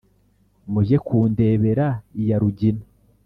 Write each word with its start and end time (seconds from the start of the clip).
mujye 0.71 0.97
kundebera 1.05 1.87
iya 2.21 2.37
rugina 2.41 2.83